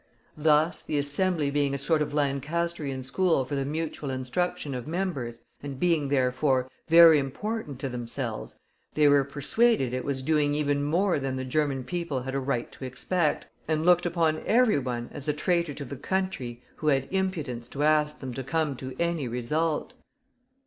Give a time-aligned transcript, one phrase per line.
[0.35, 5.41] Thus, the Assembly being a sort of Lancastrian School for the mutual instruction of members,
[5.61, 8.55] and being, therefore, very important to themselves,
[8.95, 12.71] they were persuaded it was doing even more than the German people had a right
[12.71, 17.69] to expect, and looked upon everyone as a traitor to the country who had impudence
[17.69, 19.93] to ask them to come to any result.